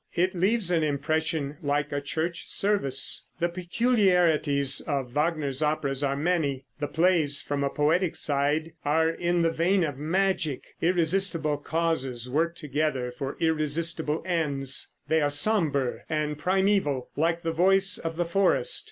It 0.15 0.33
leaves 0.33 0.71
an 0.71 0.83
impression 0.83 1.57
like 1.61 1.91
a 1.91 2.01
church 2.01 2.47
service. 2.47 3.23
The 3.39 3.49
peculiarities 3.49 4.81
of 4.87 5.11
Wagner's 5.13 5.61
operas 5.61 6.01
are 6.01 6.15
many. 6.15 6.65
The 6.79 6.87
plays, 6.87 7.39
from 7.39 7.63
a 7.63 7.69
poetic 7.69 8.15
side, 8.15 8.73
are 8.83 9.11
in 9.11 9.43
the 9.43 9.51
vein 9.51 9.83
of 9.83 9.99
magic; 9.99 10.63
irresistible 10.81 11.57
causes 11.57 12.27
work 12.27 12.55
together 12.55 13.13
for 13.15 13.37
irresistible 13.39 14.23
ends. 14.25 14.91
They 15.07 15.21
are 15.21 15.29
somber 15.29 16.03
and 16.09 16.35
primeval, 16.35 17.11
like 17.15 17.43
the 17.43 17.53
voice 17.53 17.99
of 17.99 18.17
the 18.17 18.25
forest. 18.25 18.79